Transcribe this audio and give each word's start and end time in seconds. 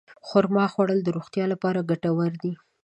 د 0.03 0.03
خرما 0.29 0.65
خوړل 0.73 0.99
د 1.03 1.09
روغتیا 1.17 1.45
لپاره 1.53 1.87
ګټور 1.89 2.31
دي. 2.43 2.53